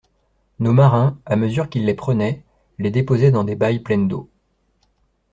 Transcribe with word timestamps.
Nos 0.57 0.73
marins, 0.73 1.19
à 1.27 1.35
mesure 1.35 1.69
qu'ils 1.69 1.85
les 1.85 1.93
prenaient, 1.93 2.43
les 2.79 2.89
déposaient 2.89 3.29
dans 3.29 3.43
des 3.43 3.55
bailles 3.55 3.81
pleines 3.83 4.07
d'eau. 4.07 4.31